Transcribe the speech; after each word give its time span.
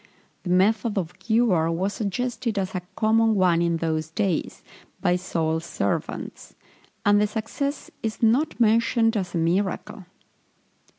The 0.41 0.49
method 0.49 0.97
of 0.97 1.19
cure 1.19 1.69
was 1.71 1.93
suggested 1.93 2.57
as 2.57 2.73
a 2.73 2.81
common 2.95 3.35
one 3.35 3.61
in 3.61 3.77
those 3.77 4.09
days, 4.09 4.63
by 4.99 5.15
Saul's 5.15 5.63
servants; 5.63 6.55
and 7.05 7.21
the 7.21 7.27
success 7.27 7.91
is 8.01 8.23
not 8.23 8.59
mentioned 8.59 9.15
as 9.15 9.35
a 9.35 9.37
miracle. 9.37 10.05